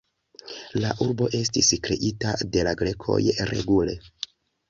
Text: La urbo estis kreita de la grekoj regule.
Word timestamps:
La 0.83 0.93
urbo 1.07 1.27
estis 1.39 1.69
kreita 1.87 2.33
de 2.55 2.65
la 2.69 2.73
grekoj 2.81 3.19
regule. 3.53 3.97